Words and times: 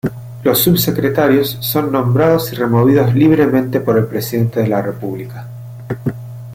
Los 0.43 0.57
subsecretarios 0.63 1.57
son 1.59 1.91
nombrados 1.91 2.51
y 2.51 2.55
removidos 2.55 3.13
libremente 3.13 3.79
por 3.81 3.99
el 3.99 4.07
presidente 4.07 4.59
de 4.61 4.67
la 4.67 4.81
República. 4.81 5.47